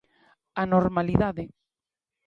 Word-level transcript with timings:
A 0.61 0.63
normalidade. 0.73 1.45